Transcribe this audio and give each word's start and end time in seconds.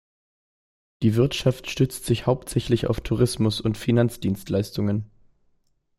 Die 1.03 1.15
Wirtschaft 1.15 1.69
stützt 1.69 2.05
sich 2.07 2.25
hauptsächlich 2.25 2.87
auf 2.87 3.01
Tourismus 3.01 3.61
und 3.61 3.77
Finanzdienstleistungen. 3.77 5.11